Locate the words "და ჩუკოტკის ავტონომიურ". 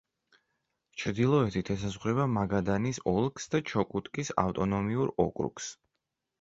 3.55-5.17